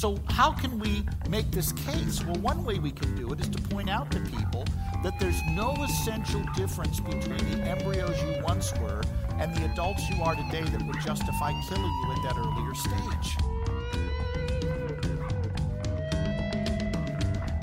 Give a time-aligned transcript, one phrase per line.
[0.00, 2.24] So, how can we make this case?
[2.24, 4.64] Well, one way we can do it is to point out to people
[5.02, 9.02] that there's no essential difference between the embryos you once were
[9.34, 13.36] and the adults you are today that would justify killing you at that earlier stage.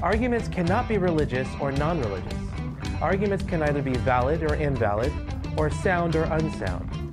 [0.03, 2.35] Arguments cannot be religious or non religious.
[3.01, 5.11] Arguments can either be valid or invalid,
[5.57, 7.06] or sound or unsound.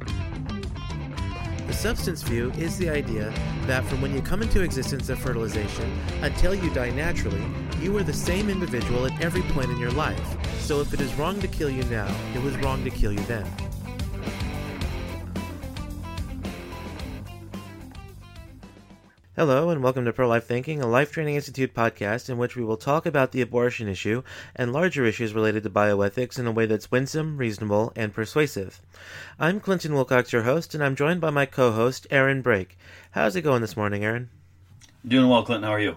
[1.74, 3.34] The substance view is the idea
[3.66, 7.44] that from when you come into existence of fertilization until you die naturally,
[7.80, 10.36] you are the same individual at every point in your life.
[10.60, 13.24] So if it is wrong to kill you now, it was wrong to kill you
[13.24, 13.44] then.
[19.36, 22.62] Hello, and welcome to Pro Life Thinking, a Life Training Institute podcast in which we
[22.62, 24.22] will talk about the abortion issue
[24.54, 28.80] and larger issues related to bioethics in a way that's winsome, reasonable, and persuasive.
[29.36, 32.78] I'm Clinton Wilcox, your host, and I'm joined by my co host, Aaron Brake.
[33.10, 34.30] How's it going this morning, Aaron?
[35.04, 35.64] Doing well, Clinton.
[35.64, 35.96] How are you?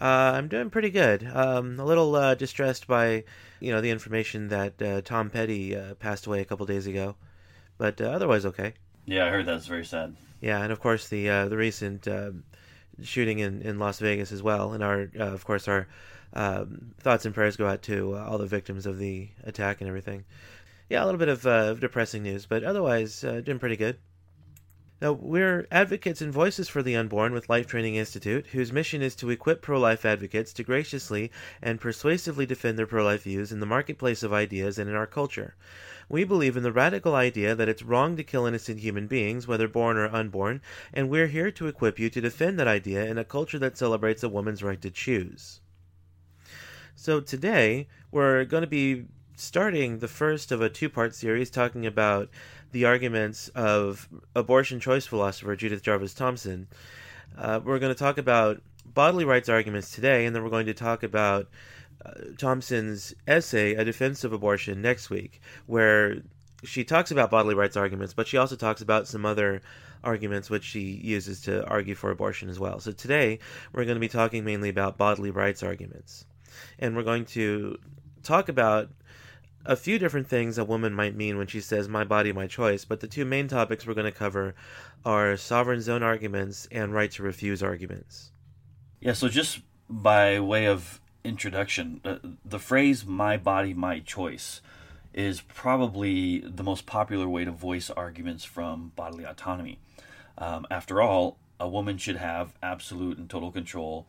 [0.00, 1.24] Uh, I'm doing pretty good.
[1.32, 3.22] Um, a little uh, distressed by,
[3.60, 7.14] you know, the information that uh, Tom Petty uh, passed away a couple days ago,
[7.78, 8.74] but uh, otherwise okay.
[9.06, 10.16] Yeah, I heard that's very sad.
[10.40, 12.42] Yeah, and of course the uh, the recent um,
[13.02, 14.72] shooting in, in Las Vegas as well.
[14.72, 15.88] And our, uh, of course, our
[16.34, 19.88] um, thoughts and prayers go out to uh, all the victims of the attack and
[19.88, 20.24] everything.
[20.88, 23.98] Yeah, a little bit of uh, depressing news, but otherwise uh, doing pretty good.
[25.02, 29.16] Now, we're advocates and voices for the unborn with Life Training Institute, whose mission is
[29.16, 33.58] to equip pro life advocates to graciously and persuasively defend their pro life views in
[33.58, 35.56] the marketplace of ideas and in our culture.
[36.08, 39.68] We believe in the radical idea that it's wrong to kill innocent human beings, whether
[39.68, 40.60] born or unborn,
[40.92, 44.22] and we're here to equip you to defend that idea in a culture that celebrates
[44.22, 45.60] a woman's right to choose.
[46.94, 51.86] So today, we're going to be starting the first of a two part series talking
[51.86, 52.28] about
[52.72, 56.68] the arguments of abortion choice philosopher Judith Jarvis Thomson.
[57.36, 60.74] Uh, we're going to talk about bodily rights arguments today, and then we're going to
[60.74, 61.48] talk about
[62.38, 66.22] Thomson's essay, A Defense of Abortion, next week, where
[66.64, 69.62] she talks about bodily rights arguments, but she also talks about some other
[70.04, 72.80] arguments which she uses to argue for abortion as well.
[72.80, 73.38] So today,
[73.72, 76.24] we're going to be talking mainly about bodily rights arguments.
[76.78, 77.78] And we're going to
[78.22, 78.90] talk about
[79.64, 82.84] a few different things a woman might mean when she says my body, my choice,
[82.84, 84.54] but the two main topics we're going to cover
[85.04, 88.32] are sovereign zone arguments and right to refuse arguments.
[89.00, 94.60] Yeah, so just by way of introduction, uh, the phrase my body, my choice
[95.14, 99.78] is probably the most popular way to voice arguments from bodily autonomy.
[100.38, 104.06] Um, after all, a woman should have absolute and total control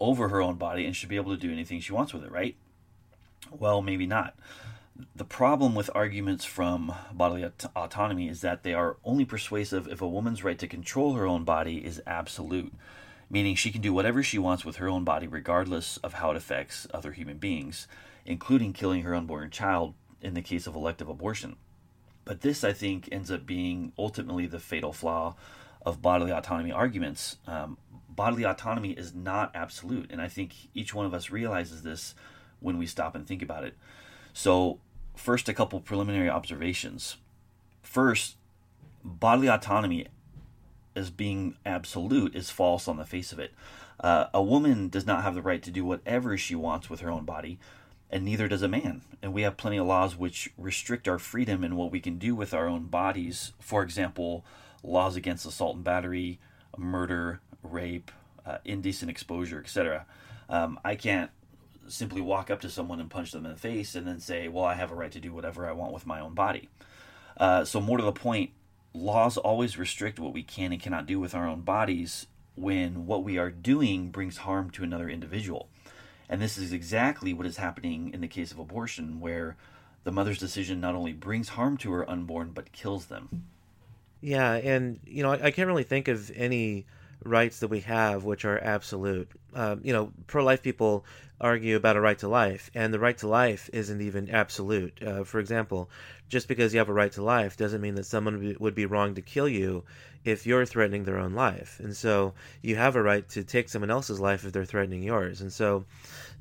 [0.00, 2.30] over her own body and should be able to do anything she wants with it,
[2.30, 2.56] right?
[3.50, 4.34] Well, maybe not.
[5.14, 10.00] The problem with arguments from bodily aut- autonomy is that they are only persuasive if
[10.00, 12.72] a woman's right to control her own body is absolute,
[13.30, 16.36] meaning she can do whatever she wants with her own body regardless of how it
[16.36, 17.86] affects other human beings,
[18.26, 21.56] including killing her unborn child in the case of elective abortion.
[22.24, 25.36] But this, I think, ends up being ultimately the fatal flaw
[25.84, 27.36] of bodily autonomy arguments.
[27.46, 27.76] Um,
[28.08, 32.14] bodily autonomy is not absolute, and I think each one of us realizes this
[32.60, 33.76] when we stop and think about it.
[34.32, 34.80] So,
[35.14, 37.16] first, a couple preliminary observations.
[37.82, 38.36] First,
[39.04, 40.06] bodily autonomy
[40.96, 43.52] as being absolute is false on the face of it.
[44.00, 47.10] Uh, a woman does not have the right to do whatever she wants with her
[47.10, 47.58] own body,
[48.10, 49.02] and neither does a man.
[49.22, 52.34] And we have plenty of laws which restrict our freedom in what we can do
[52.34, 53.52] with our own bodies.
[53.60, 54.44] For example,
[54.82, 56.38] laws against assault and battery,
[56.76, 58.10] murder, rape,
[58.44, 60.06] uh, indecent exposure, etc.
[60.48, 61.30] Um, I can't
[61.88, 64.64] simply walk up to someone and punch them in the face and then say, well,
[64.64, 66.68] I have a right to do whatever I want with my own body.
[67.36, 68.50] Uh, so, more to the point,
[68.94, 73.24] laws always restrict what we can and cannot do with our own bodies when what
[73.24, 75.68] we are doing brings harm to another individual.
[76.28, 79.56] And this is exactly what is happening in the case of abortion, where
[80.04, 83.46] the mother's decision not only brings harm to her unborn, but kills them.
[84.20, 86.86] Yeah, and you know, I, I can't really think of any
[87.24, 89.30] rights that we have which are absolute.
[89.54, 91.04] Um, you know, pro-life people
[91.40, 95.02] argue about a right to life, and the right to life isn't even absolute.
[95.02, 95.90] Uh, for example,
[96.28, 99.14] just because you have a right to life doesn't mean that someone would be wrong
[99.14, 99.84] to kill you
[100.24, 101.80] if you're threatening their own life.
[101.80, 105.42] And so you have a right to take someone else's life if they're threatening yours.
[105.42, 105.84] And so,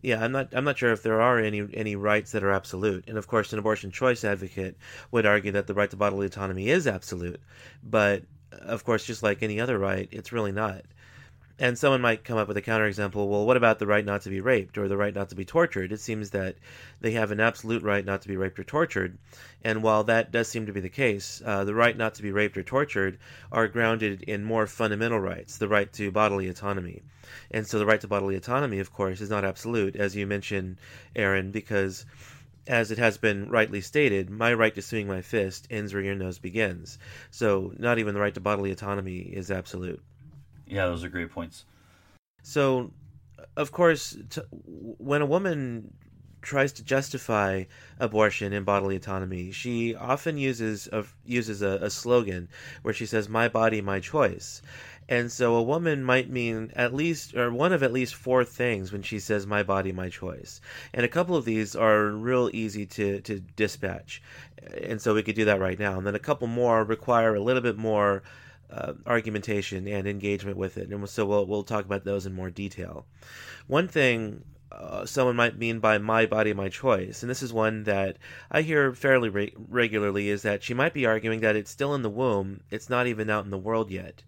[0.02, 3.06] yeah, I'm not I'm not sure if there are any any rights that are absolute.
[3.08, 4.78] And of course, an abortion choice advocate
[5.12, 7.42] would argue that the right to bodily autonomy is absolute,
[7.84, 10.84] but of course, just like any other right, it's really not.
[11.60, 13.28] And someone might come up with a counterexample.
[13.28, 15.46] Well, what about the right not to be raped or the right not to be
[15.46, 15.92] tortured?
[15.92, 16.56] It seems that
[17.00, 19.20] they have an absolute right not to be raped or tortured.
[19.64, 22.32] And while that does seem to be the case, uh, the right not to be
[22.32, 23.20] raped or tortured
[23.52, 27.04] are grounded in more fundamental rights, the right to bodily autonomy.
[27.52, 30.78] And so the right to bodily autonomy, of course, is not absolute, as you mentioned,
[31.16, 32.06] Aaron, because
[32.66, 36.16] as it has been rightly stated, my right to swing my fist ends where your
[36.16, 36.98] nose begins.
[37.30, 40.02] So not even the right to bodily autonomy is absolute.
[40.74, 41.66] Yeah, those are great points.
[42.42, 42.92] So,
[43.56, 44.42] of course, t-
[44.98, 45.94] when a woman
[46.42, 47.64] tries to justify
[48.00, 52.50] abortion and bodily autonomy, she often uses a, uses a, a slogan
[52.82, 54.64] where she says, "My body, my choice."
[55.10, 58.92] And so a woman might mean at least, or one of at least four things
[58.92, 60.62] when she says, my body, my choice.
[60.94, 64.22] And a couple of these are real easy to, to dispatch.
[64.82, 65.98] And so we could do that right now.
[65.98, 68.24] And then a couple more require a little bit more
[68.74, 70.90] uh, argumentation and engagement with it.
[70.90, 73.06] And so we'll, we'll talk about those in more detail.
[73.68, 77.84] One thing uh, someone might mean by my body, my choice, and this is one
[77.84, 78.18] that
[78.50, 82.02] I hear fairly re- regularly, is that she might be arguing that it's still in
[82.02, 84.24] the womb, it's not even out in the world yet.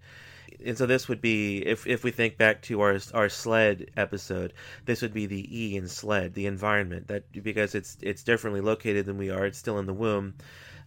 [0.64, 4.54] And so this would be, if, if we think back to our our sled episode,
[4.86, 9.06] this would be the E in sled, the environment that because it's it's differently located
[9.06, 10.36] than we are, it's still in the womb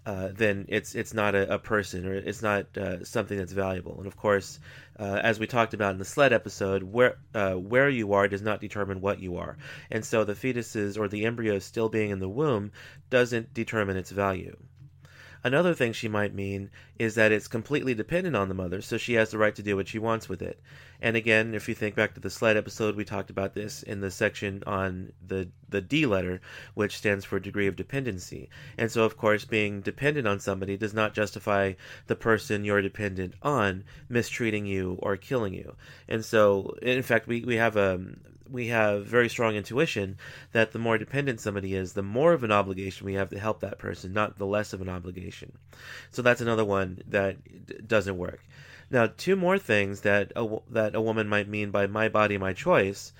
[0.08, 3.98] uh, then it's it's not a, a, person or it's not uh, something that's valuable.
[3.98, 4.58] And of course,
[4.98, 8.40] uh, as we talked about in the sled episode, where uh, where you are does
[8.40, 9.58] not determine what you are,
[9.90, 12.72] and so the fetuses or the embryo still being in the womb
[13.10, 14.56] doesn't determine its value.
[15.44, 19.14] Another thing she might mean is that it's completely dependent on the mother, so she
[19.14, 20.60] has the right to do what she wants with it.
[21.00, 24.00] And again, if you think back to the sled episode, we talked about this in
[24.00, 26.40] the section on the the D letter,
[26.74, 28.48] which stands for degree of dependency.
[28.76, 31.74] And so, of course, being dependent on somebody does not justify
[32.06, 35.76] the person you're dependent on mistreating you or killing you.
[36.08, 38.00] And so, in fact, we we have a
[38.50, 40.16] we have very strong intuition
[40.52, 43.60] that the more dependent somebody is, the more of an obligation we have to help
[43.60, 45.52] that person, not the less of an obligation.
[46.10, 48.40] So that's another one that doesn't work.
[48.90, 52.52] Now, two more things that a, that a woman might mean by my body, my
[52.52, 53.12] choice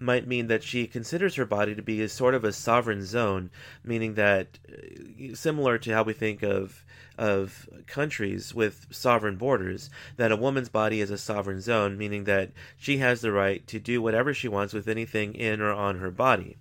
[0.00, 3.50] might mean that she considers her body to be a sort of a sovereign zone,
[3.84, 6.84] meaning that uh, similar to how we think of
[7.18, 12.50] of countries with sovereign borders, that a woman's body is a sovereign zone, meaning that
[12.78, 16.10] she has the right to do whatever she wants with anything in or on her
[16.10, 16.56] body.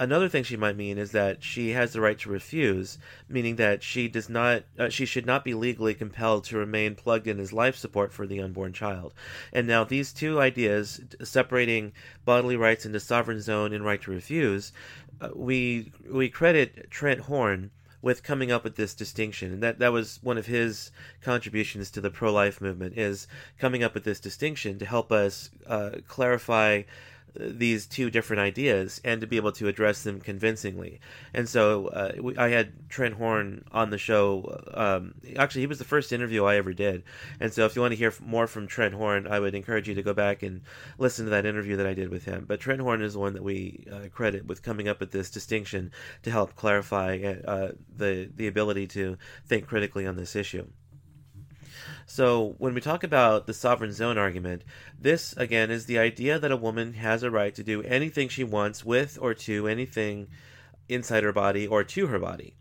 [0.00, 2.96] Another thing she might mean is that she has the right to refuse,
[3.28, 7.26] meaning that she does not, uh, she should not be legally compelled to remain plugged
[7.26, 9.12] in as life support for the unborn child.
[9.52, 11.92] And now these two ideas, separating
[12.24, 14.72] bodily rights into sovereign zone and right to refuse,
[15.20, 17.70] uh, we we credit Trent Horn
[18.00, 22.00] with coming up with this distinction and that that was one of his contributions to
[22.00, 23.26] the pro-life movement is
[23.58, 26.82] coming up with this distinction to help us uh, clarify
[27.34, 31.00] these two different ideas and to be able to address them convincingly.
[31.34, 34.60] And so uh, we, I had Trent Horn on the show.
[34.74, 37.02] Um, actually, he was the first interview I ever did.
[37.38, 39.94] And so if you want to hear more from Trent Horn, I would encourage you
[39.94, 40.62] to go back and
[40.98, 42.44] listen to that interview that I did with him.
[42.46, 45.30] But Trent Horn is the one that we uh, credit with coming up with this
[45.30, 49.16] distinction to help clarify uh, the the ability to
[49.46, 50.66] think critically on this issue.
[52.12, 54.64] So, when we talk about the sovereign zone argument,
[54.98, 58.42] this again is the idea that a woman has a right to do anything she
[58.42, 60.26] wants with or to anything
[60.88, 62.56] inside her body or to her body.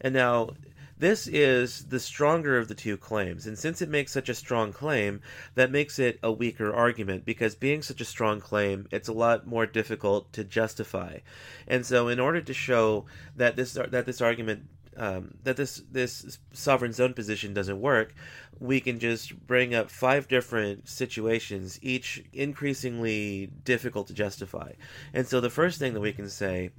[0.00, 0.50] And now,
[0.96, 3.44] this is the stronger of the two claims.
[3.44, 5.20] And since it makes such a strong claim,
[5.56, 9.48] that makes it a weaker argument because being such a strong claim, it's a lot
[9.48, 11.18] more difficult to justify.
[11.66, 16.38] And so in order to show that this that this argument um, that this this
[16.52, 18.14] sovereign zone position doesn't work,
[18.58, 24.72] we can just bring up five different situations, each increasingly difficult to justify.
[25.12, 26.70] And so the first thing that we can say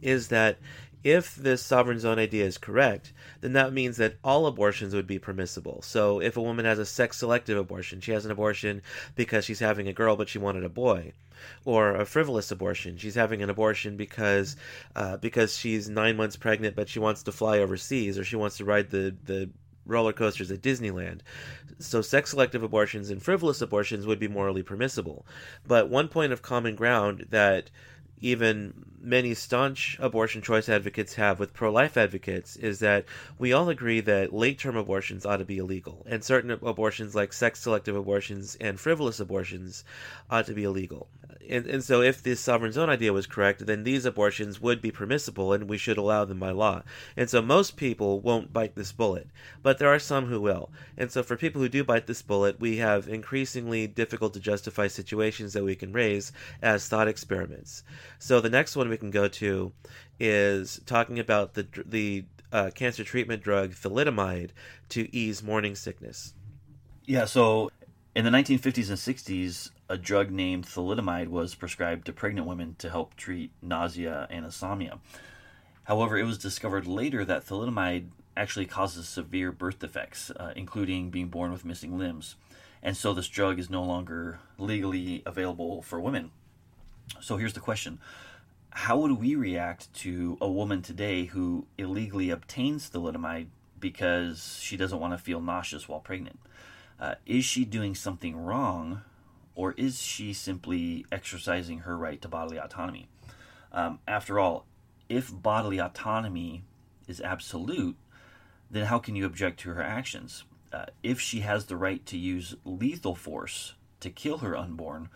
[0.00, 0.58] is that
[1.04, 5.18] if this sovereign zone idea is correct, then that means that all abortions would be
[5.18, 5.82] permissible.
[5.82, 8.82] So if a woman has a sex selective abortion, she has an abortion
[9.16, 11.12] because she's having a girl but she wanted a boy,
[11.64, 14.56] or a frivolous abortion, she's having an abortion because
[14.94, 18.56] uh, because she's nine months pregnant but she wants to fly overseas or she wants
[18.58, 19.50] to ride the the
[19.84, 21.20] roller coasters at Disneyland.
[21.78, 25.26] So sex selective abortions and frivolous abortions would be morally permissible.
[25.66, 27.70] But one point of common ground that
[28.22, 33.04] even many staunch abortion choice advocates have with pro life advocates is that
[33.36, 37.32] we all agree that late term abortions ought to be illegal, and certain abortions, like
[37.32, 39.84] sex selective abortions and frivolous abortions,
[40.30, 41.08] ought to be illegal.
[41.48, 44.90] And, and so, if this sovereign zone idea was correct, then these abortions would be
[44.90, 46.82] permissible and we should allow them by law.
[47.16, 49.28] And so, most people won't bite this bullet,
[49.62, 50.70] but there are some who will.
[50.96, 54.86] And so, for people who do bite this bullet, we have increasingly difficult to justify
[54.86, 57.82] situations that we can raise as thought experiments.
[58.18, 59.72] So, the next one we can go to
[60.20, 64.50] is talking about the the uh, cancer treatment drug thalidomide
[64.90, 66.34] to ease morning sickness.
[67.06, 67.70] Yeah, so
[68.14, 72.90] in the 1950s and 60s, a drug named thalidomide was prescribed to pregnant women to
[72.90, 74.98] help treat nausea and insomnia.
[75.84, 81.28] However, it was discovered later that thalidomide actually causes severe birth defects, uh, including being
[81.28, 82.36] born with missing limbs.
[82.82, 86.30] And so this drug is no longer legally available for women.
[87.20, 87.98] So here's the question
[88.70, 93.46] How would we react to a woman today who illegally obtains thalidomide
[93.80, 96.38] because she doesn't want to feel nauseous while pregnant?
[97.02, 99.02] Uh, is she doing something wrong,
[99.56, 103.08] or is she simply exercising her right to bodily autonomy?
[103.72, 104.66] Um, after all,
[105.08, 106.62] if bodily autonomy
[107.08, 107.96] is absolute,
[108.70, 110.44] then how can you object to her actions?
[110.72, 115.08] Uh, if she has the right to use lethal force to kill her unborn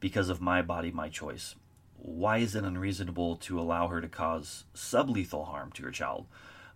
[0.00, 1.56] because of my body, my choice,
[1.98, 6.24] why is it unreasonable to allow her to cause sublethal harm to her child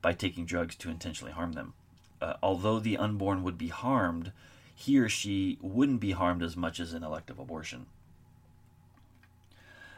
[0.02, 1.72] by taking drugs to intentionally harm them?
[2.20, 4.30] Uh, although the unborn would be harmed,
[4.78, 7.86] he or she wouldn't be harmed as much as an elective abortion.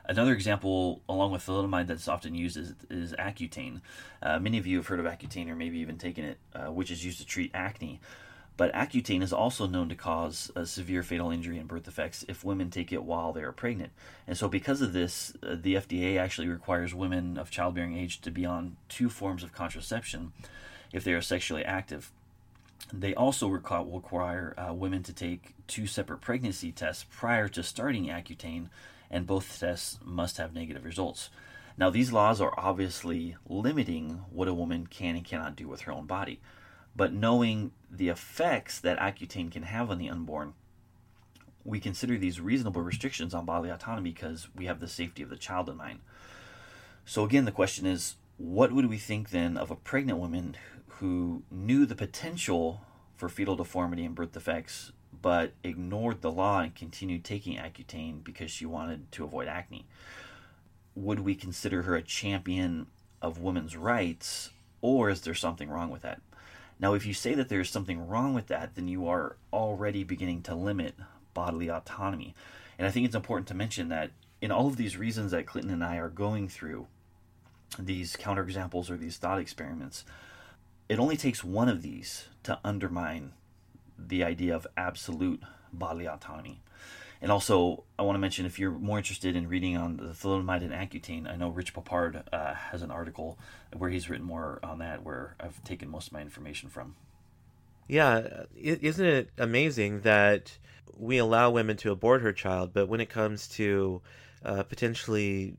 [0.07, 3.83] Another example, along with thalidomide, that's often used is, is Accutane.
[4.23, 6.91] Uh, many of you have heard of Accutane or maybe even taken it, uh, which
[6.91, 8.01] is used to treat acne.
[8.57, 12.71] But Accutane is also known to cause severe fatal injury and birth defects if women
[12.71, 13.93] take it while they are pregnant.
[14.27, 18.31] And so, because of this, uh, the FDA actually requires women of childbearing age to
[18.31, 20.33] be on two forms of contraception
[20.91, 22.13] if they are sexually active.
[22.93, 28.69] They also require uh, women to take two separate pregnancy tests prior to starting Accutane,
[29.11, 31.31] and both tests must have negative results.
[31.77, 35.93] Now, these laws are obviously limiting what a woman can and cannot do with her
[35.93, 36.41] own body,
[36.97, 40.55] but knowing the effects that Accutane can have on the unborn,
[41.65, 45.37] we consider these reasonable restrictions on bodily autonomy because we have the safety of the
[45.37, 46.01] child in mind.
[47.05, 50.57] So, again, the question is what would we think then of a pregnant woman
[51.00, 52.83] who knew the potential
[53.16, 54.92] for fetal deformity and birth defects,
[55.23, 59.87] but ignored the law and continued taking Accutane because she wanted to avoid acne.
[60.95, 62.87] Would we consider her a champion
[63.23, 64.50] of women's rights,
[64.83, 66.21] or is there something wrong with that?
[66.78, 70.42] Now, if you say that there's something wrong with that, then you are already beginning
[70.42, 70.95] to limit
[71.33, 72.35] bodily autonomy.
[72.78, 74.11] And I think it's important to mention that
[74.42, 76.87] in all of these reasons that Clinton and I are going through,
[77.78, 80.04] these counterexamples or these thought experiments,
[80.91, 83.31] it only takes one of these to undermine
[83.97, 85.41] the idea of absolute
[85.73, 86.63] bodily autonomy.
[87.23, 90.65] And also, I want to mention if you're more interested in reading on the thalidomide
[90.65, 93.39] and Accutane, I know Rich Poupard uh, has an article
[93.77, 96.97] where he's written more on that, where I've taken most of my information from.
[97.87, 100.59] Yeah, isn't it amazing that
[100.97, 104.03] we allow women to abort her child, but when it comes to
[104.45, 105.55] uh, potentially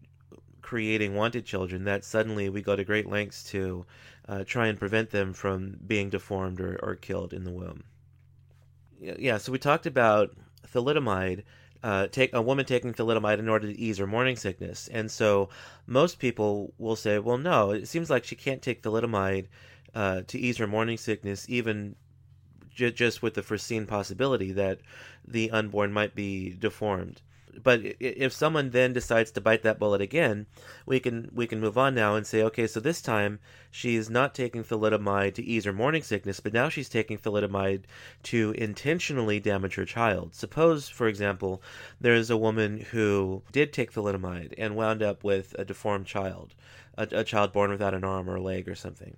[0.61, 3.85] creating wanted children, that suddenly we go to great lengths to
[4.27, 7.83] uh, try and prevent them from being deformed or, or killed in the womb.
[8.99, 10.35] Yeah, so we talked about
[10.71, 11.43] thalidomide,
[11.83, 15.49] uh, take a woman taking thalidomide in order to ease her morning sickness, and so
[15.87, 19.47] most people will say, "Well, no, it seems like she can't take thalidomide
[19.95, 21.95] uh, to ease her morning sickness, even
[22.69, 24.79] j- just with the foreseen possibility that
[25.27, 27.23] the unborn might be deformed."
[27.63, 30.45] But if someone then decides to bite that bullet again,
[30.85, 33.39] we can we can move on now and say, okay, so this time
[33.69, 37.83] she's not taking thalidomide to ease her morning sickness, but now she's taking thalidomide
[38.23, 40.35] to intentionally damage her child.
[40.35, 41.61] Suppose, for example,
[41.99, 46.55] there's a woman who did take thalidomide and wound up with a deformed child,
[46.97, 49.17] a, a child born without an arm or a leg or something,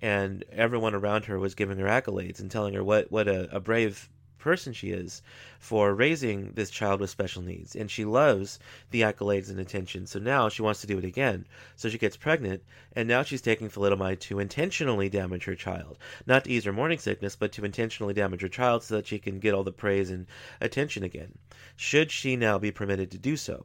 [0.00, 3.60] and everyone around her was giving her accolades and telling her what what a, a
[3.60, 4.08] brave
[4.44, 5.22] person she is
[5.58, 7.74] for raising this child with special needs.
[7.74, 8.58] And she loves
[8.90, 10.06] the accolades and attention.
[10.06, 11.46] So now she wants to do it again.
[11.76, 12.62] So she gets pregnant,
[12.94, 15.96] and now she's taking thalidomide to intentionally damage her child.
[16.26, 19.18] Not to ease her morning sickness, but to intentionally damage her child so that she
[19.18, 20.26] can get all the praise and
[20.60, 21.38] attention again.
[21.74, 23.64] Should she now be permitted to do so?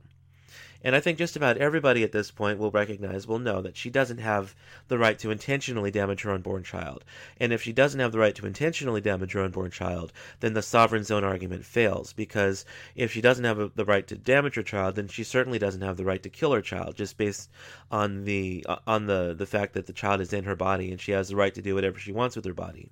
[0.81, 3.89] And I think just about everybody at this point will recognize, will know that she
[3.89, 4.55] doesn't have
[4.88, 7.03] the right to intentionally damage her unborn child.
[7.38, 10.62] And if she doesn't have the right to intentionally damage her unborn child, then the
[10.62, 12.13] sovereign zone argument fails.
[12.13, 12.63] Because
[12.95, 15.81] if she doesn't have a, the right to damage her child, then she certainly doesn't
[15.81, 17.50] have the right to kill her child, just based
[17.91, 21.01] on the uh, on the the fact that the child is in her body and
[21.01, 22.89] she has the right to do whatever she wants with her body.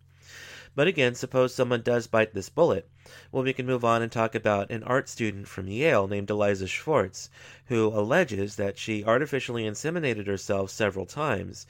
[0.77, 2.87] But again, suppose someone does bite this bullet.
[3.31, 6.67] Well, we can move on and talk about an art student from Yale named Eliza
[6.67, 7.31] Schwartz,
[7.65, 11.65] who alleges that she artificially inseminated herself several times,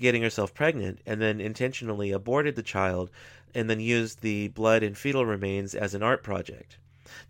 [0.00, 3.10] getting herself pregnant, and then intentionally aborted the child,
[3.54, 6.78] and then used the blood and fetal remains as an art project.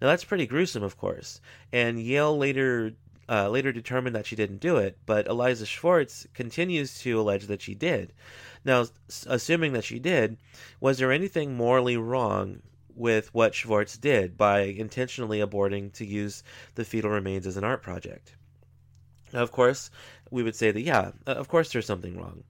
[0.01, 1.41] Now, that's pretty gruesome, of course,
[1.73, 2.93] and Yale later
[3.29, 7.63] uh, later determined that she didn't do it, but Eliza Schwartz continues to allege that
[7.63, 8.13] she did.
[8.65, 8.87] Now,
[9.27, 10.37] assuming that she did,
[10.81, 12.63] was there anything morally wrong
[12.95, 16.43] with what Schwartz did by intentionally aborting to use
[16.75, 18.35] the fetal remains as an art project?
[19.33, 19.91] Now, of course,
[20.31, 22.45] we would say that, yeah, of course there's something wrong.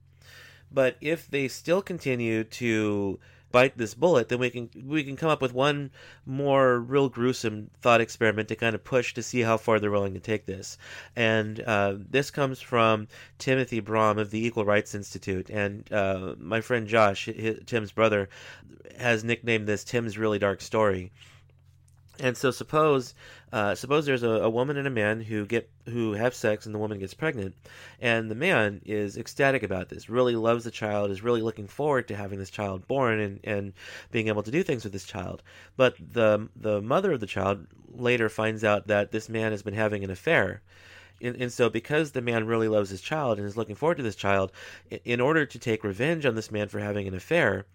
[0.71, 3.19] But if they still continue to
[3.51, 5.91] bite this bullet, then we can we can come up with one
[6.25, 10.13] more real gruesome thought experiment to kind of push to see how far they're willing
[10.13, 10.77] to take this.
[11.15, 16.61] And uh, this comes from Timothy Brahm of the Equal Rights Institute, and uh, my
[16.61, 18.29] friend Josh, his, Tim's brother,
[18.97, 21.11] has nicknamed this Tim's really dark story.
[22.19, 23.13] And so suppose
[23.53, 26.75] uh, suppose there's a, a, woman and a man who get who have sex and
[26.75, 27.55] the woman gets pregnant,
[28.01, 32.09] and the man is ecstatic about this, really loves the child, is really looking forward
[32.09, 33.73] to having this child born and, and
[34.11, 35.43] being able to do things with this child.
[35.77, 39.73] But the the mother of the child later finds out that this man has been
[39.73, 40.61] having an affair.
[41.19, 44.03] And, and, so, because the man really loves his child and is looking forward to
[44.03, 44.51] this child,
[45.03, 47.65] in order to take revenge on this man for having an affair,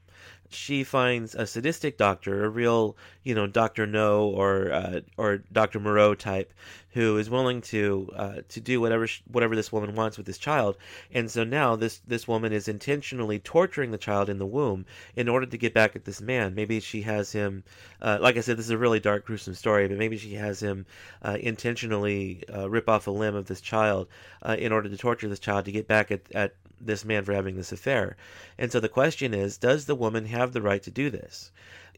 [0.54, 5.80] she finds a sadistic doctor, a real, you know, Doctor No or uh, or Doctor
[5.80, 6.52] Moreau type,
[6.90, 10.38] who is willing to uh, to do whatever she, whatever this woman wants with this
[10.38, 10.76] child.
[11.12, 14.84] And so now this this woman is intentionally torturing the child in the womb
[15.16, 16.54] in order to get back at this man.
[16.54, 17.64] Maybe she has him,
[18.00, 20.62] uh, like I said, this is a really dark, gruesome story, but maybe she has
[20.62, 20.86] him
[21.22, 24.08] uh, intentionally uh, rip off a limb of this child
[24.42, 26.54] uh, in order to torture this child to get back at, at
[26.86, 28.16] this man for having this affair.
[28.58, 31.52] And so the question is, does the woman have the right to do this?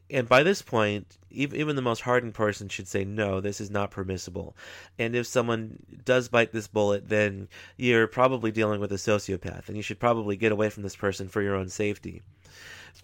[0.09, 3.89] And by this point, even the most hardened person should say, no, this is not
[3.89, 4.55] permissible.
[4.99, 9.75] And if someone does bite this bullet, then you're probably dealing with a sociopath, and
[9.75, 12.21] you should probably get away from this person for your own safety.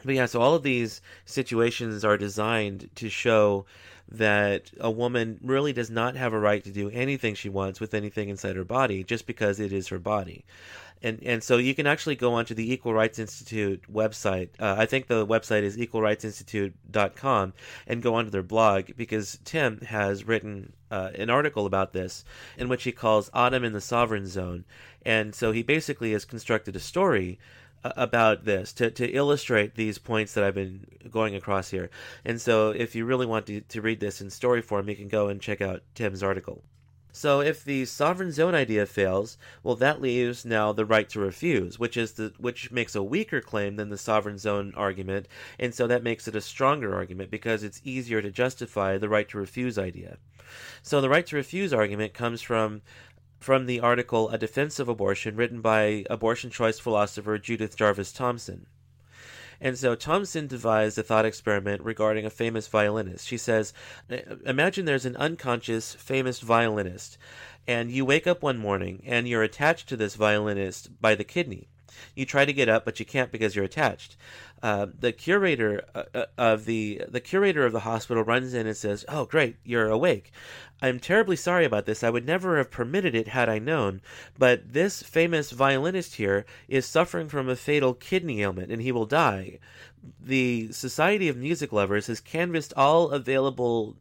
[0.06, 3.65] But yeah, so all of these situations are designed to show
[4.10, 7.94] that a woman really does not have a right to do anything she wants with
[7.94, 10.44] anything inside her body just because it is her body
[11.04, 14.50] and and so you can actually go onto the Equal Rights Institute website.
[14.60, 17.54] Uh, I think the website is equalrightsinstitute.com
[17.88, 22.24] and go onto their blog because Tim has written uh, an article about this
[22.58, 24.66] in which he calls Autumn in the Sovereign Zone,
[25.06, 27.40] and so he basically has constructed a story
[27.84, 31.90] uh, about this to, to illustrate these points that I've been going across here.
[32.24, 35.08] And so if you really want to, to read this in story form, you can
[35.08, 36.64] go and check out Tim's article.
[37.13, 41.78] So if the sovereign zone idea fails, well that leaves now the right to refuse,
[41.78, 45.28] which is the which makes a weaker claim than the sovereign zone argument,
[45.60, 49.28] and so that makes it a stronger argument because it's easier to justify the right
[49.30, 50.17] to refuse idea.
[50.82, 52.82] So the right to refuse argument comes from
[53.39, 58.67] from the article A Defense of Abortion written by abortion choice philosopher Judith Jarvis Thomson.
[59.63, 63.28] And so Thomson devised a thought experiment regarding a famous violinist.
[63.28, 63.74] She says,
[64.43, 67.19] Imagine there's an unconscious famous violinist,
[67.67, 71.69] and you wake up one morning and you're attached to this violinist by the kidney.
[72.15, 74.17] You try to get up, but you can't because you're attached.
[74.63, 78.77] Uh, the curator uh, uh, of the the curator of the hospital runs in and
[78.77, 80.32] says, "Oh, great, you're awake.
[80.84, 82.04] I'm terribly sorry about this.
[82.04, 84.01] I would never have permitted it had I known.
[84.38, 89.06] But this famous violinist here is suffering from a fatal kidney ailment, and he will
[89.06, 89.60] die.
[90.19, 93.95] The Society of Music Lovers has canvassed all available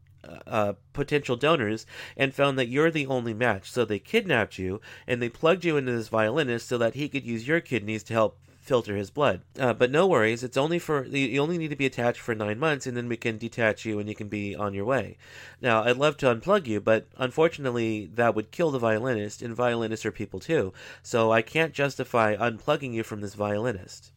[0.47, 3.71] uh, potential donors and found that you're the only match.
[3.71, 7.25] So they kidnapped you and they plugged you into this violinist so that he could
[7.25, 9.41] use your kidneys to help filter his blood.
[9.59, 12.59] Uh, but no worries, it's only for you only need to be attached for nine
[12.59, 15.17] months, and then we can detach you and you can be on your way.
[15.61, 20.05] Now, I'd love to unplug you, but unfortunately, that would kill the violinist, and violinists
[20.05, 20.73] are people too.
[21.01, 24.11] So I can't justify unplugging you from this violinist.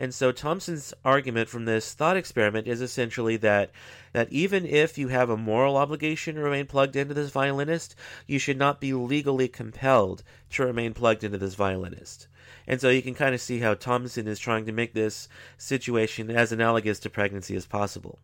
[0.00, 3.70] And so Thomson's argument from this thought experiment is essentially that
[4.12, 7.94] that even if you have a moral obligation to remain plugged into this violinist,
[8.26, 12.28] you should not be legally compelled to remain plugged into this violinist.
[12.66, 16.30] And so you can kind of see how Thomson is trying to make this situation
[16.30, 18.18] as analogous to pregnancy as possible.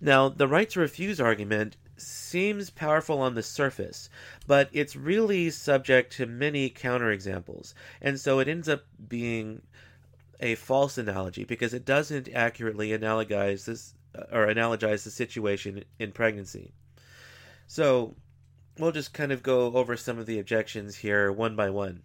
[0.00, 4.08] Now, the right to refuse argument seems powerful on the surface,
[4.46, 7.74] but it's really subject to many counterexamples.
[8.00, 9.62] And so it ends up being
[10.40, 13.94] a false analogy because it doesn't accurately analogize this
[14.32, 16.72] or analogize the situation in pregnancy.
[17.66, 18.14] So
[18.78, 22.02] we'll just kind of go over some of the objections here one by one.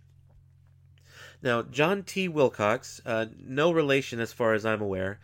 [1.41, 2.27] Now, John T.
[2.27, 5.19] Wilcox, uh, no relation as far as I'm aware,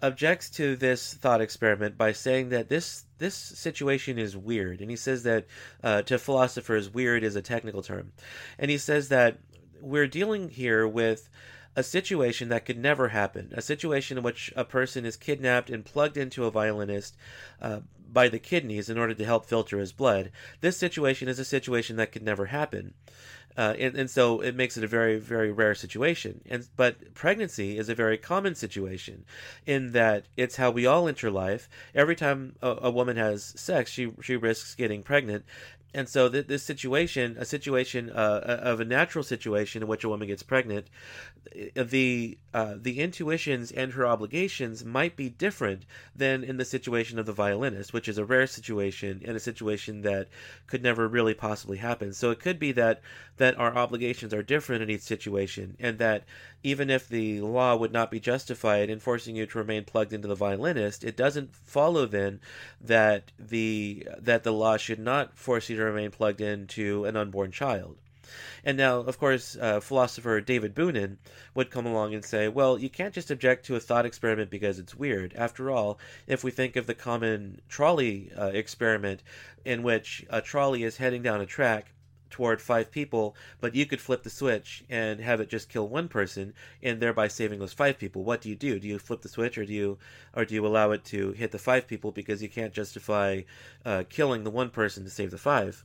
[0.00, 4.96] objects to this thought experiment by saying that this this situation is weird, and he
[4.96, 5.46] says that
[5.82, 8.12] uh, to philosophers, weird is a technical term,
[8.58, 9.38] and he says that
[9.80, 11.28] we're dealing here with
[11.76, 15.84] a situation that could never happen, a situation in which a person is kidnapped and
[15.84, 17.16] plugged into a violinist
[17.60, 20.32] uh, by the kidneys in order to help filter his blood.
[20.62, 22.94] This situation is a situation that could never happen.
[23.56, 26.42] Uh, and, and so it makes it a very, very rare situation.
[26.48, 29.24] And but pregnancy is a very common situation,
[29.64, 31.68] in that it's how we all enter life.
[31.94, 35.46] Every time a, a woman has sex, she she risks getting pregnant,
[35.96, 40.10] and so th- this situation, a situation uh, of a natural situation in which a
[40.10, 40.88] woman gets pregnant,
[41.74, 47.24] the uh, the intuitions and her obligations might be different than in the situation of
[47.24, 50.28] the violinist, which is a rare situation and a situation that
[50.66, 52.12] could never really possibly happen.
[52.12, 53.00] So it could be that
[53.38, 56.24] that our obligations are different in each situation, and that
[56.62, 60.28] even if the law would not be justified in forcing you to remain plugged into
[60.28, 62.40] the violinist, it doesn't follow then
[62.80, 67.52] that the that the law should not force you to remain plugged into an unborn
[67.52, 67.96] child.
[68.64, 71.18] And now, of course, uh, philosopher David Boonin
[71.54, 74.80] would come along and say, well, you can't just object to a thought experiment because
[74.80, 75.32] it's weird.
[75.36, 79.22] After all, if we think of the common trolley uh, experiment,
[79.64, 81.92] in which a trolley is heading down a track,
[82.30, 86.08] toward five people, but you could flip the switch and have it just kill one
[86.08, 88.24] person and thereby saving those five people.
[88.24, 88.78] What do you do?
[88.78, 89.98] Do you flip the switch or do you
[90.34, 93.42] or do you allow it to hit the five people because you can't justify
[93.84, 95.84] uh, killing the one person to save the five?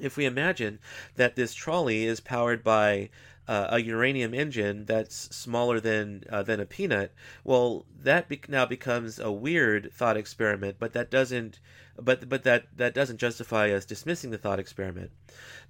[0.00, 0.78] If we imagine
[1.16, 3.10] that this trolley is powered by
[3.48, 8.66] uh, a uranium engine that's smaller than uh, than a peanut, well, that be- now
[8.66, 10.76] becomes a weird thought experiment.
[10.78, 11.58] But that doesn't,
[11.96, 15.10] but but that that doesn't justify us dismissing the thought experiment.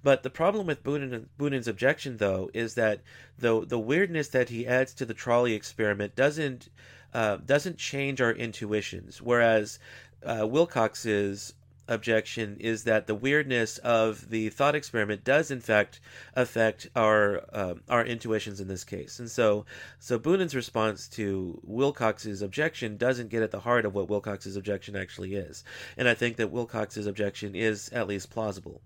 [0.03, 2.99] But the problem with Boonin, objection, though, is that
[3.37, 6.69] the the weirdness that he adds to the trolley experiment doesn't
[7.13, 9.79] uh, doesn't change our intuitions, whereas
[10.23, 11.53] uh, Wilcox's
[11.89, 15.99] objection is that the weirdness of the thought experiment does in fact
[16.35, 19.65] affect our uh, our intuitions in this case and so
[19.99, 24.95] so Boonin's response to Wilcox's objection doesn't get at the heart of what Wilcox's objection
[24.95, 25.63] actually is
[25.97, 28.81] and I think that Wilcox's objection is at least plausible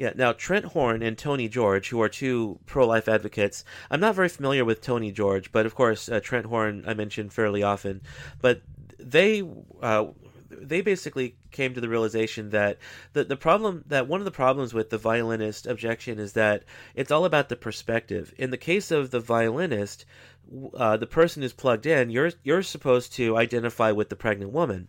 [0.00, 4.14] yeah, now Trent Horn and Tony George, who are two pro life advocates, I'm not
[4.14, 8.00] very familiar with Tony George, but of course, uh, Trent Horn I mention fairly often.
[8.40, 8.62] But
[8.98, 9.42] they
[9.82, 10.06] uh,
[10.50, 12.78] they basically came to the realization that
[13.12, 17.10] the the problem that one of the problems with the violinist objection is that it's
[17.10, 18.34] all about the perspective.
[18.36, 20.04] In the case of the violinist,
[20.74, 24.88] uh, the person who's plugged in, you're you're supposed to identify with the pregnant woman.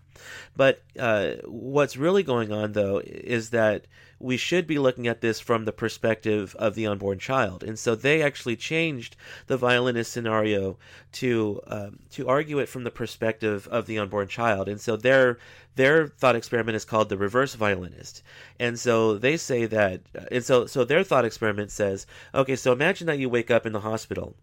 [0.56, 3.86] But uh, what's really going on, though, is that
[4.22, 7.96] we should be looking at this from the perspective of the unborn child, and so
[7.96, 9.16] they actually changed
[9.48, 10.78] the violinist scenario
[11.12, 15.40] to um, to argue it from the perspective of the unborn child, and so their
[15.76, 18.24] their thought experiment is called the reverse violinist,
[18.60, 22.06] and so they say that, and so so their thought experiment says,
[22.36, 24.36] okay, so imagine that you wake up in the hospital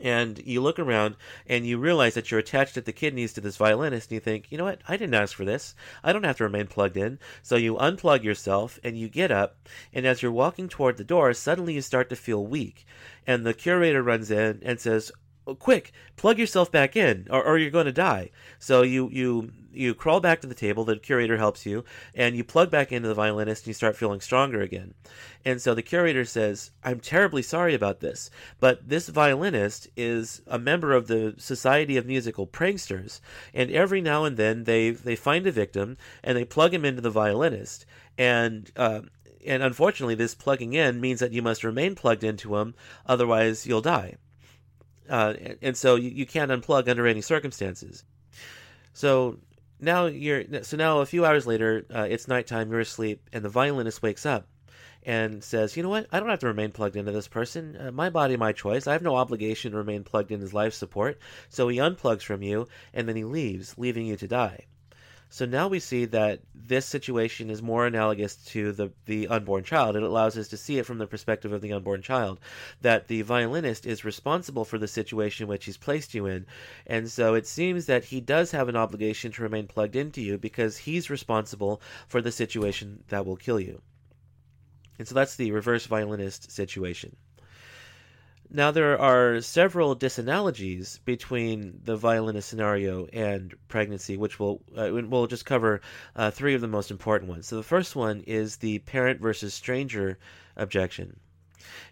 [0.00, 3.56] and you look around and you realize that you're attached at the kidneys to this
[3.56, 4.80] violinist and you think you know what?
[4.88, 5.74] I didn't ask for this.
[6.02, 7.18] I don't have to remain plugged in.
[7.42, 11.32] So you unplug yourself and you get up and as you're walking toward the door
[11.34, 12.86] suddenly you start to feel weak.
[13.26, 15.10] And the curator runs in and says
[15.58, 18.30] quick plug yourself back in or, or you're going to die.
[18.58, 22.44] So you you you crawl back to the table the curator helps you and you
[22.44, 24.94] plug back into the violinist and you start feeling stronger again.
[25.44, 28.30] And so the curator says i'm terribly sorry about this
[28.60, 33.20] but this violinist is a member of the society of musical pranksters
[33.52, 37.02] and every now and then they they find a victim and they plug him into
[37.02, 37.84] the violinist.
[38.16, 39.02] And uh,
[39.44, 42.74] and unfortunately this plugging in means that you must remain plugged into him
[43.06, 44.16] otherwise you'll die
[45.08, 48.04] uh, and so you, you can't unplug under any circumstances.
[48.92, 49.38] So
[49.80, 52.70] now you're so now a few hours later, uh, it's nighttime.
[52.70, 54.46] You're asleep, and the violinist wakes up
[55.02, 56.06] and says, "You know what?
[56.12, 57.76] I don't have to remain plugged into this person.
[57.78, 58.86] Uh, my body, my choice.
[58.86, 62.42] I have no obligation to remain plugged in his life support." So he unplugs from
[62.42, 64.66] you, and then he leaves, leaving you to die.
[65.34, 69.96] So now we see that this situation is more analogous to the, the unborn child.
[69.96, 72.38] It allows us to see it from the perspective of the unborn child,
[72.82, 76.46] that the violinist is responsible for the situation which he's placed you in.
[76.86, 80.38] And so it seems that he does have an obligation to remain plugged into you
[80.38, 83.82] because he's responsible for the situation that will kill you.
[85.00, 87.16] And so that's the reverse violinist situation.
[88.56, 95.26] Now, there are several disanalogies between the violinist scenario and pregnancy, which we'll, uh, we'll
[95.26, 95.80] just cover
[96.14, 97.48] uh, three of the most important ones.
[97.48, 100.20] So, the first one is the parent versus stranger
[100.54, 101.18] objection.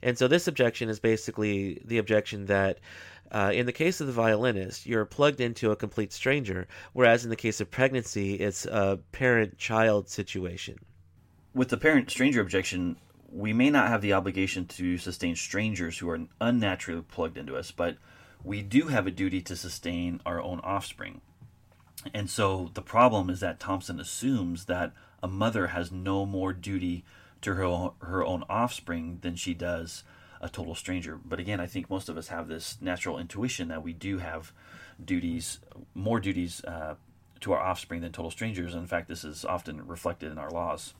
[0.03, 2.79] And so, this objection is basically the objection that
[3.33, 7.31] uh, in the case of the violinist, you're plugged into a complete stranger, whereas in
[7.31, 10.79] the case of pregnancy, it's a parent child situation.
[11.55, 12.98] With the parent stranger objection,
[13.33, 17.71] we may not have the obligation to sustain strangers who are unnaturally plugged into us,
[17.71, 17.97] but
[18.45, 21.21] we do have a duty to sustain our own offspring.
[22.12, 24.92] And so the problem is that Thomson assumes that
[25.23, 27.05] a mother has no more duty
[27.40, 30.05] to her her own offspring than she does
[30.40, 31.18] a total stranger.
[31.25, 34.53] But again, I think most of us have this natural intuition that we do have
[35.03, 35.61] duties,
[35.95, 36.97] more duties uh,
[37.40, 38.75] to our offspring than total strangers.
[38.75, 40.95] And In fact, this is often reflected in our laws.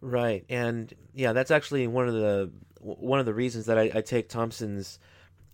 [0.00, 4.00] Right, and yeah, that's actually one of the one of the reasons that I, I
[4.02, 4.98] take Thomson's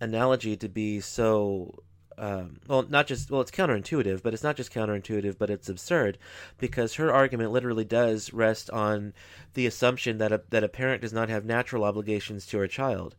[0.01, 1.83] analogy to be so
[2.17, 6.19] um, well, not just well, it's counterintuitive, but it's not just counterintuitive, but it's absurd
[6.59, 9.13] because her argument literally does rest on
[9.55, 13.15] the assumption that a that a parent does not have natural obligations to her child.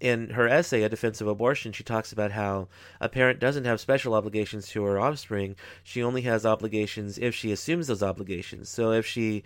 [0.00, 2.68] In her essay, A Defense of Abortion, she talks about how
[3.00, 5.56] a parent doesn't have special obligations to her offspring.
[5.82, 8.68] She only has obligations if she assumes those obligations.
[8.68, 9.42] So if she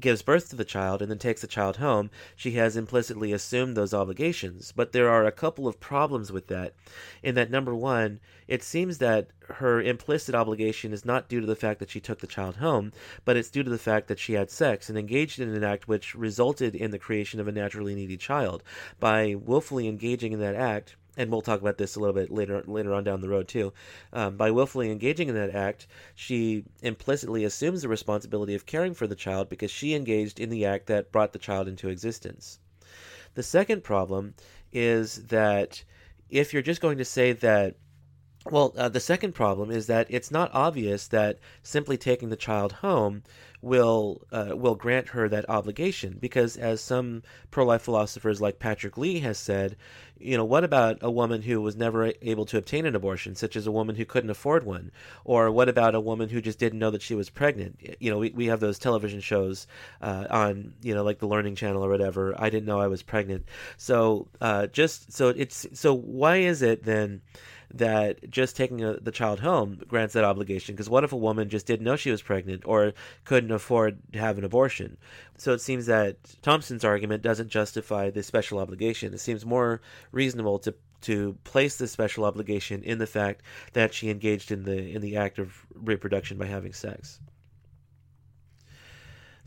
[0.00, 3.76] gives birth to the child and then takes the child home, she has implicitly assumed
[3.76, 4.72] those obligations.
[4.74, 6.74] But there are a couple of problems with that.
[7.22, 11.56] In that, number one, it seems that her implicit obligation is not due to the
[11.56, 12.92] fact that she took the child home,
[13.24, 15.88] but it's due to the fact that she had sex and engaged in an act
[15.88, 18.62] which resulted in the creation of a naturally needy child.
[19.00, 22.62] By willfully engaging in that act, and we'll talk about this a little bit later
[22.66, 23.72] later on down the road too.
[24.12, 29.06] Um, by willfully engaging in that act, she implicitly assumes the responsibility of caring for
[29.06, 32.60] the child because she engaged in the act that brought the child into existence.
[33.34, 34.34] The second problem
[34.72, 35.82] is that
[36.30, 37.74] if you're just going to say that
[38.50, 42.72] well, uh, the second problem is that it's not obvious that simply taking the child
[42.72, 43.22] home
[43.60, 49.18] will uh, will grant her that obligation because as some pro-life philosophers like Patrick Lee
[49.18, 49.76] has said,
[50.20, 53.56] you know, what about a woman who was never able to obtain an abortion, such
[53.56, 54.90] as a woman who couldn't afford one?
[55.24, 57.78] Or what about a woman who just didn't know that she was pregnant?
[58.00, 59.66] You know, we, we have those television shows
[60.00, 62.34] uh, on, you know, like the Learning Channel or whatever.
[62.38, 63.46] I didn't know I was pregnant.
[63.76, 67.22] So, uh, just so it's so why is it then?
[67.72, 70.74] That just taking a, the child home grants that obligation.
[70.74, 74.18] Because what if a woman just didn't know she was pregnant or couldn't afford to
[74.18, 74.96] have an abortion?
[75.36, 79.12] So it seems that Thomson's argument doesn't justify this special obligation.
[79.12, 79.80] It seems more
[80.12, 84.94] reasonable to to place this special obligation in the fact that she engaged in the
[84.94, 87.20] in the act of reproduction by having sex.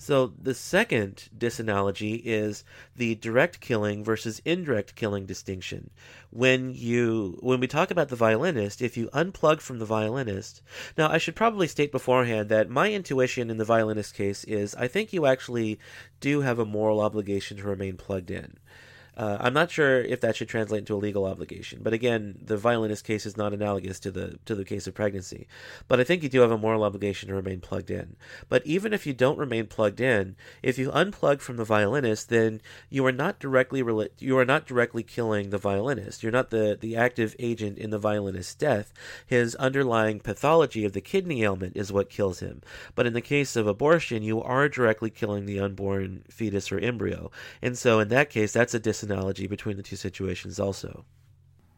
[0.01, 2.63] So the second disanalogy is
[2.95, 5.91] the direct killing versus indirect killing distinction.
[6.31, 10.63] When you when we talk about the violinist, if you unplug from the violinist,
[10.97, 14.87] now I should probably state beforehand that my intuition in the violinist case is I
[14.87, 15.77] think you actually
[16.19, 18.57] do have a moral obligation to remain plugged in.
[19.17, 22.55] Uh, I'm not sure if that should translate into a legal obligation, but again, the
[22.55, 25.47] violinist case is not analogous to the to the case of pregnancy.
[25.89, 28.15] But I think you do have a moral obligation to remain plugged in.
[28.47, 32.61] But even if you don't remain plugged in, if you unplug from the violinist, then
[32.89, 36.23] you are not directly rela- you are not directly killing the violinist.
[36.23, 38.93] You're not the the active agent in the violinist's death.
[39.25, 42.61] His underlying pathology of the kidney ailment is what kills him.
[42.95, 47.29] But in the case of abortion, you are directly killing the unborn fetus or embryo,
[47.61, 51.05] and so in that case, that's a dis analogy between the two situations also.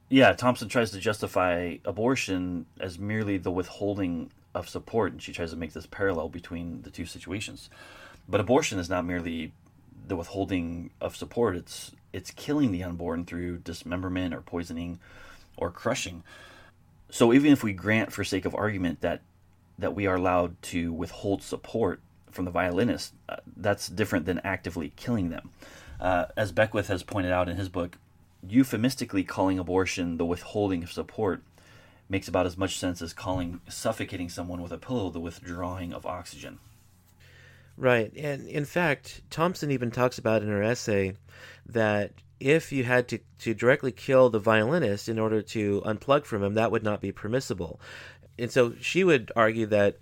[0.09, 5.51] Yeah, Thomson tries to justify abortion as merely the withholding of support, and she tries
[5.51, 7.69] to make this parallel between the two situations.
[8.27, 9.53] But abortion is not merely
[10.07, 14.99] the withholding of support; it's it's killing the unborn through dismemberment or poisoning
[15.57, 16.23] or crushing.
[17.09, 19.21] So even if we grant, for sake of argument, that
[19.79, 24.93] that we are allowed to withhold support from the violinist, uh, that's different than actively
[24.95, 25.49] killing them.
[26.03, 27.97] Uh, as Beckwith has pointed out in his book,
[28.45, 31.41] euphemistically calling abortion the withholding of support
[32.09, 36.05] makes about as much sense as calling suffocating someone with a pillow the withdrawing of
[36.05, 36.59] oxygen.
[37.77, 38.11] Right.
[38.17, 41.13] And in fact, Thomson even talks about in her essay
[41.67, 46.43] that if you had to, to directly kill the violinist in order to unplug from
[46.43, 47.79] him, that would not be permissible.
[48.37, 49.97] And so she would argue that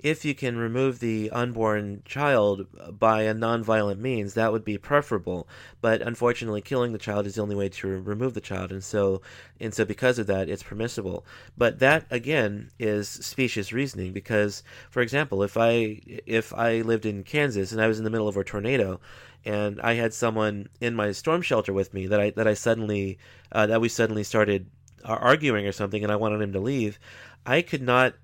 [0.00, 2.66] if you can remove the unborn child
[2.98, 5.48] by a non-violent means, that would be preferable.
[5.80, 9.22] But unfortunately, killing the child is the only way to remove the child, and so
[9.60, 11.24] and so because of that, it's permissible.
[11.56, 17.24] But that again is specious reasoning because, for example, if I if I lived in
[17.24, 19.00] Kansas and I was in the middle of a tornado
[19.44, 23.18] and I had someone in my storm shelter with me that I that I suddenly
[23.52, 24.66] uh, that we suddenly started
[25.04, 26.98] arguing or something, and I wanted him to leave,
[27.44, 28.14] I could not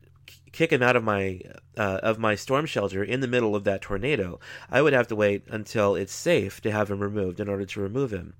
[0.52, 1.40] kick him out of my
[1.76, 4.38] uh, of my storm shelter in the middle of that tornado.
[4.70, 7.80] I would have to wait until it's safe to have him removed in order to
[7.80, 8.34] remove him.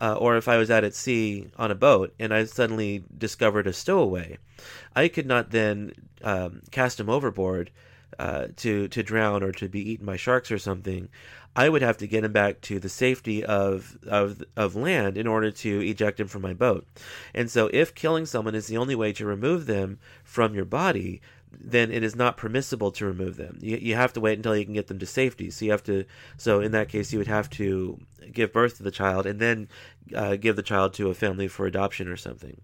[0.00, 3.68] Uh, or if I was out at sea on a boat and I suddenly discovered
[3.68, 4.38] a stowaway,
[4.96, 7.70] I could not then um, cast him overboard
[8.18, 11.08] uh, to to drown or to be eaten by sharks or something.
[11.54, 15.26] I would have to get him back to the safety of, of, of land in
[15.26, 16.86] order to eject him from my boat.
[17.34, 21.20] And so, if killing someone is the only way to remove them from your body,
[21.60, 23.58] then it is not permissible to remove them.
[23.60, 25.50] You, you have to wait until you can get them to safety.
[25.50, 26.04] So you have to.
[26.36, 27.98] So in that case, you would have to
[28.32, 29.68] give birth to the child and then
[30.14, 32.60] uh, give the child to a family for adoption or something.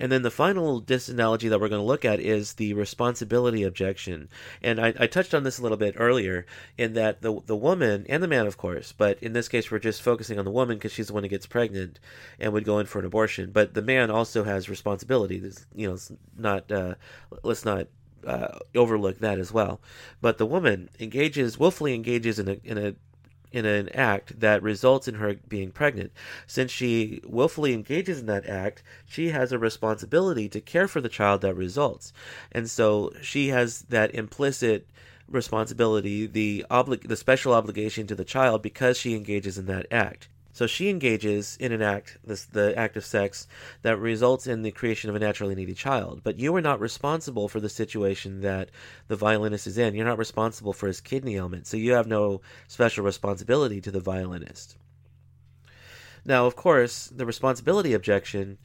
[0.00, 4.28] And then the final disanalogy that we're going to look at is the responsibility objection.
[4.62, 8.06] And I, I, touched on this a little bit earlier in that the the woman
[8.08, 10.76] and the man, of course, but in this case we're just focusing on the woman
[10.76, 11.98] because she's the one who gets pregnant
[12.38, 13.50] and would go in for an abortion.
[13.50, 15.42] But the man also has responsibility.
[15.74, 15.98] you know,
[16.36, 16.94] not uh,
[17.42, 17.88] let's not
[18.26, 19.80] uh, overlook that as well.
[20.20, 22.94] But the woman engages willfully engages in a in a
[23.52, 26.12] in an act that results in her being pregnant.
[26.46, 31.08] Since she willfully engages in that act, she has a responsibility to care for the
[31.08, 32.12] child that results.
[32.52, 34.86] And so she has that implicit
[35.28, 40.28] responsibility, the obli- the special obligation to the child because she engages in that act.
[40.58, 43.46] So she engages in an act, this, the act of sex,
[43.82, 46.22] that results in the creation of a naturally needy child.
[46.24, 48.70] But you are not responsible for the situation that
[49.06, 49.94] the violinist is in.
[49.94, 54.00] You're not responsible for his kidney ailment, so you have no special responsibility to the
[54.00, 54.76] violinist.
[56.24, 58.58] Now, of course, the responsibility objection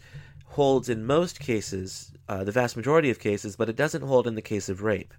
[0.46, 4.34] holds in most cases, uh, the vast majority of cases, but it doesn't hold in
[4.34, 5.14] the case of rape.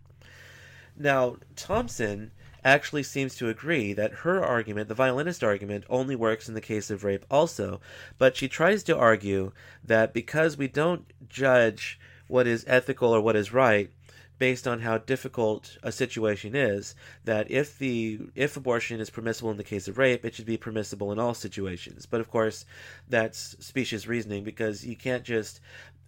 [0.96, 2.32] Now, Thomson
[2.64, 6.90] actually seems to agree that her argument, the violinist argument, only works in the case
[6.90, 7.80] of rape also,
[8.18, 9.52] but she tries to argue
[9.84, 13.90] that because we don't judge what is ethical or what is right
[14.36, 19.56] based on how difficult a situation is that if the if abortion is permissible in
[19.56, 22.66] the case of rape it should be permissible in all situations but of course
[23.08, 25.60] that's specious reasoning because you can't just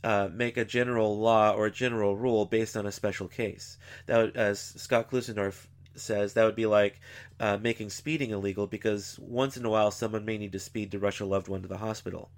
[0.04, 3.78] uh, make a general law or a general rule based on a special case.
[4.06, 5.66] That, as Scott Klusendorf
[5.98, 7.00] says that would be like
[7.40, 10.98] uh, making speeding illegal because once in a while someone may need to speed to
[10.98, 12.30] rush a loved one to the hospital.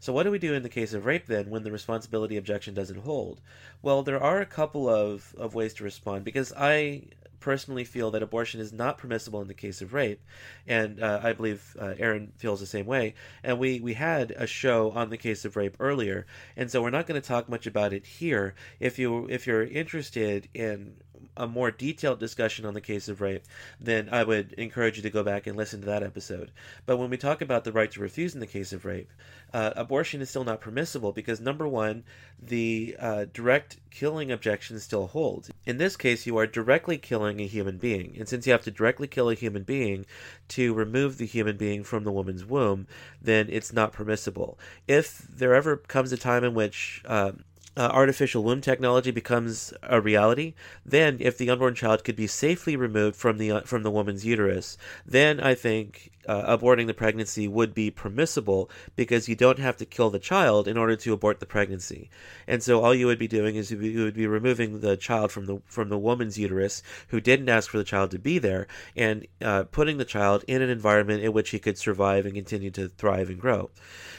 [0.00, 2.74] So, what do we do in the case of rape then when the responsibility objection
[2.74, 3.40] doesn't hold?
[3.82, 7.02] Well, there are a couple of, of ways to respond because I
[7.40, 10.20] personally feel that abortion is not permissible in the case of rape,
[10.66, 13.14] and uh, I believe uh, Aaron feels the same way.
[13.42, 16.90] And we we had a show on the case of rape earlier, and so we're
[16.90, 18.54] not going to talk much about it here.
[18.80, 20.94] If you if you're interested in
[21.38, 23.44] a more detailed discussion on the case of rape,
[23.80, 26.50] then I would encourage you to go back and listen to that episode.
[26.84, 29.10] But when we talk about the right to refuse in the case of rape,
[29.54, 32.04] uh, abortion is still not permissible because number one,
[32.40, 35.50] the uh, direct killing objection still holds.
[35.64, 38.70] In this case, you are directly killing a human being, and since you have to
[38.70, 40.04] directly kill a human being
[40.48, 42.86] to remove the human being from the woman's womb,
[43.22, 44.58] then it's not permissible.
[44.86, 47.32] If there ever comes a time in which uh,
[47.76, 50.54] uh, artificial womb technology becomes a reality,
[50.84, 54.24] then if the unborn child could be safely removed from the uh, from the woman's
[54.24, 54.76] uterus,
[55.06, 59.86] then I think uh, aborting the pregnancy would be permissible because you don't have to
[59.86, 62.10] kill the child in order to abort the pregnancy.
[62.46, 65.46] And so all you would be doing is you would be removing the child from
[65.46, 69.26] the from the woman's uterus who didn't ask for the child to be there and
[69.40, 72.88] uh, putting the child in an environment in which he could survive and continue to
[72.88, 73.70] thrive and grow.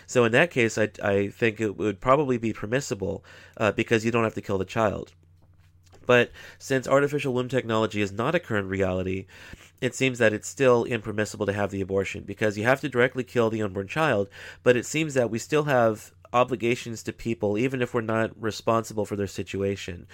[0.07, 3.23] So in that case, I, I think it would probably be permissible
[3.57, 5.13] uh, because you don't have to kill the child.
[6.07, 9.27] But since artificial womb technology is not a current reality,
[9.81, 13.23] it seems that it's still impermissible to have the abortion because you have to directly
[13.23, 14.29] kill the unborn child.
[14.63, 19.05] But it seems that we still have obligations to people, even if we're not responsible
[19.05, 20.07] for their situation.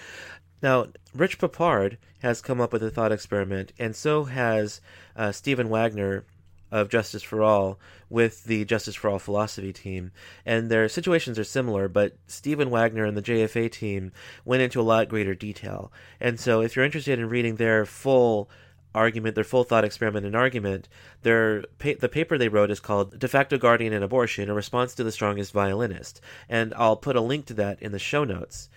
[0.62, 4.80] Now, Rich Poupard has come up with a thought experiment, and so has
[5.14, 6.24] uh, Stephen Wagner
[6.70, 10.12] of Justice for All with the Justice for All philosophy team.
[10.44, 14.12] And their situations are similar, but Stephen Wagner and the JFA team
[14.44, 15.92] went into a lot greater detail.
[16.20, 18.50] And so if you're interested in reading their full
[18.96, 20.88] argument, their full thought experiment and argument,
[21.22, 25.04] their the paper they wrote is called De facto Guardian and Abortion, a response to
[25.04, 26.20] the strongest violinist.
[26.48, 28.68] And I'll put a link to that in the show notes.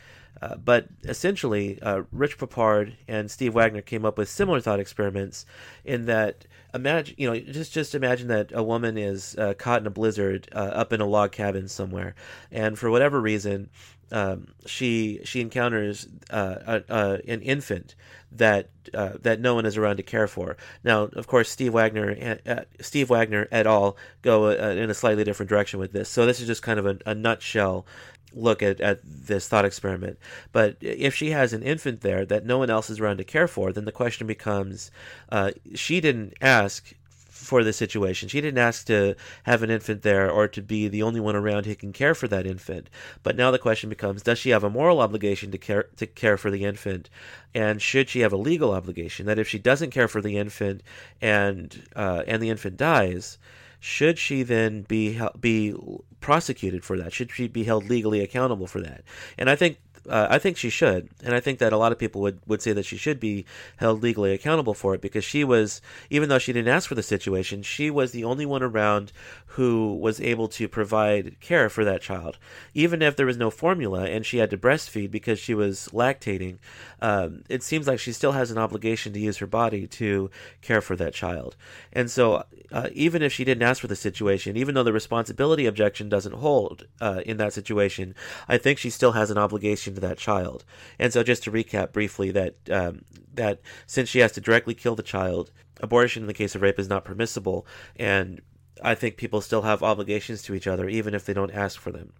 [0.41, 5.45] Uh, but essentially, uh, Rich Poupard and Steve Wagner came up with similar thought experiments
[5.83, 9.87] in that imagine you know just just imagine that a woman is uh, caught in
[9.87, 12.15] a blizzard uh, up in a log cabin somewhere,
[12.51, 13.69] and for whatever reason.
[14.11, 17.95] Um, she she encounters uh, an infant
[18.31, 20.57] that uh, that no one is around to care for.
[20.83, 23.97] Now, of course, Steve Wagner uh, Steve Wagner et al.
[24.21, 26.09] go uh, in a slightly different direction with this.
[26.09, 27.85] So this is just kind of a, a nutshell
[28.33, 30.19] look at, at this thought experiment.
[30.51, 33.47] But if she has an infant there that no one else is around to care
[33.47, 34.91] for, then the question becomes
[35.29, 36.93] uh, she didn't ask
[37.39, 38.27] for the situation.
[38.27, 41.65] She didn't ask to have an infant there or to be the only one around
[41.65, 42.89] who can care for that infant.
[43.23, 46.37] But now the question becomes does she have a moral obligation to care to care
[46.37, 47.09] for the infant
[47.55, 50.83] and should she have a legal obligation that if she doesn't care for the infant
[51.21, 53.37] and uh, and the infant dies
[53.79, 55.73] should she then be be
[56.19, 57.13] prosecuted for that?
[57.13, 59.03] Should she be held legally accountable for that?
[59.37, 59.77] And I think
[60.07, 62.61] uh, I think she should, and I think that a lot of people would, would
[62.61, 63.45] say that she should be
[63.77, 67.03] held legally accountable for it because she was, even though she didn't ask for the
[67.03, 69.11] situation, she was the only one around
[69.53, 72.37] who was able to provide care for that child.
[72.73, 76.57] Even if there was no formula and she had to breastfeed because she was lactating,
[77.01, 80.29] um, it seems like she still has an obligation to use her body to
[80.61, 81.55] care for that child.
[81.91, 85.65] And so, uh, even if she didn't ask for the situation, even though the responsibility
[85.65, 88.13] objection doesn't hold uh, in that situation,
[88.47, 90.65] I think she still has an obligation to that child.
[90.97, 94.95] And so, just to recap briefly, that um, that since she has to directly kill
[94.95, 97.65] the child, abortion in the case of rape is not permissible,
[97.95, 98.41] and
[98.83, 101.91] I think people still have obligations to each other even if they don't ask for
[101.91, 102.13] them.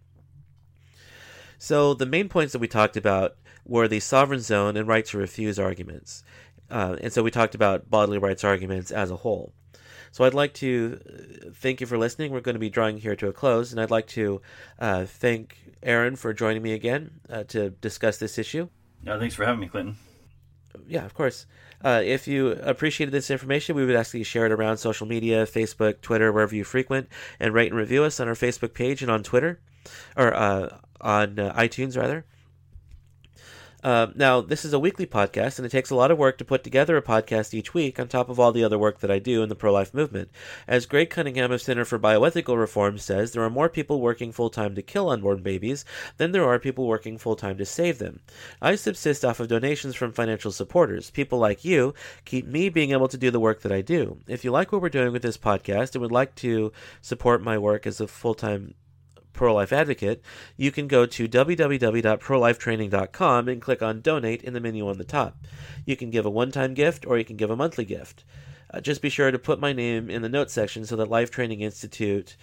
[1.57, 5.17] So the main points that we talked about were the sovereign zone and right to
[5.17, 6.23] refuse arguments.
[6.69, 9.53] Uh, and so we talked about bodily rights arguments as a whole.
[10.11, 12.31] So I'd like to uh, thank you for listening.
[12.31, 14.41] We're going to be drawing here to a close, and I'd like to
[14.79, 18.69] uh, thank Aaron for joining me again uh, to discuss this issue.
[19.03, 19.95] No, thanks for having me, Clinton.
[20.87, 21.45] Yeah, of course.
[21.83, 25.07] Uh, if you appreciated this information, we would ask that you share it around social
[25.07, 27.07] media, Facebook, Twitter, wherever you frequent,
[27.39, 29.61] and rate and review us on our Facebook page and on Twitter,
[30.17, 32.25] or uh, on uh, iTunes rather.
[33.81, 36.43] Uh, now, this is a weekly podcast, and it takes a lot of work to
[36.43, 39.19] put together a podcast each week on top of all the other work that I
[39.19, 40.31] do in the pro life movement.
[40.67, 44.49] As Greg Cunningham of Center for Bioethical Reform says, there are more people working full
[44.49, 45.85] time to kill unborn babies
[46.17, 48.19] than there are people working full time to save them.
[48.61, 51.09] I subsist off of donations from financial supporters.
[51.09, 51.93] People like you
[52.25, 54.17] keep me being able to do the work that I do.
[54.27, 57.57] If you like what we're doing with this podcast and would like to support my
[57.57, 58.73] work as a full time
[59.33, 60.21] pro life advocate,
[60.57, 65.37] you can go to www.prolifetraining.com and click on donate in the menu on the top.
[65.85, 68.23] You can give a one time gift or you can give a monthly gift.
[68.71, 71.31] Uh, just be sure to put my name in the notes section so that Life
[71.31, 72.35] Training Institute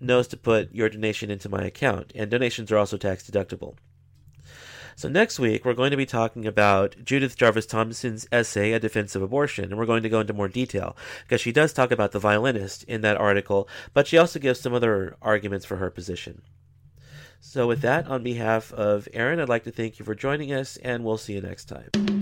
[0.00, 3.76] knows to put your donation into my account, and donations are also tax deductible.
[4.96, 9.14] So next week we're going to be talking about Judith Jarvis Thomson's essay, A Defense
[9.14, 12.12] of Abortion, and we're going to go into more detail because she does talk about
[12.12, 16.42] the violinist in that article, but she also gives some other arguments for her position.
[17.40, 20.76] So with that, on behalf of Aaron, I'd like to thank you for joining us,
[20.76, 22.21] and we'll see you next time.